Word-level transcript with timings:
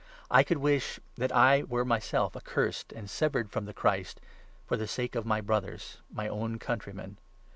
I 0.31 0.41
could 0.41 0.57
wish 0.57 0.99
that 1.15 1.29
3 1.29 1.37
I 1.37 1.61
were 1.61 1.85
myself 1.85 2.35
accursed 2.35 2.91
and 2.91 3.07
severed 3.07 3.51
from 3.51 3.65
the 3.65 3.71
Christ, 3.73 4.19
for 4.65 4.75
the 4.75 4.87
sake 4.87 5.13
of 5.13 5.27
my 5.27 5.41
Brothers— 5.41 5.99
my 6.11 6.27
own 6.27 6.57
countrymen. 6.57 7.19